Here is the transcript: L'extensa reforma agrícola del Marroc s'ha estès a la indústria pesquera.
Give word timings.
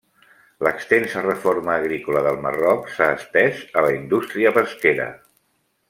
L'extensa 0.67 1.21
reforma 1.25 1.75
agrícola 1.83 2.23
del 2.29 2.39
Marroc 2.47 2.89
s'ha 2.95 3.11
estès 3.19 3.63
a 3.75 3.85
la 3.89 3.93
indústria 3.99 4.57
pesquera. 4.59 5.11